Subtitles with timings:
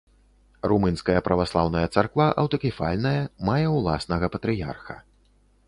[0.69, 3.13] Румынская праваслаўная царква аўтакефальная,
[3.53, 4.95] мае ўласнага патрыярха.